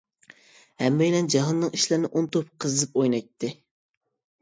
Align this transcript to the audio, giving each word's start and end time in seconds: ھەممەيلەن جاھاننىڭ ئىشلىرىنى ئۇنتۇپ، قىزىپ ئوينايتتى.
ھەممەيلەن 0.83 1.29
جاھاننىڭ 1.35 1.75
ئىشلىرىنى 1.79 2.11
ئۇنتۇپ، 2.17 2.53
قىزىپ 2.67 3.01
ئوينايتتى. 3.01 3.55